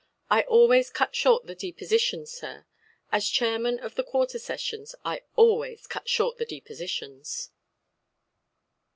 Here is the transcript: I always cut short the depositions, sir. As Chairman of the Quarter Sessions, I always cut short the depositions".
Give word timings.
I 0.31 0.41
always 0.41 0.89
cut 0.89 1.15
short 1.15 1.45
the 1.45 1.53
depositions, 1.53 2.31
sir. 2.31 2.65
As 3.11 3.29
Chairman 3.29 3.77
of 3.77 3.93
the 3.93 4.03
Quarter 4.03 4.39
Sessions, 4.39 4.95
I 5.05 5.21
always 5.35 5.85
cut 5.85 6.09
short 6.09 6.39
the 6.39 6.45
depositions". 6.47 7.51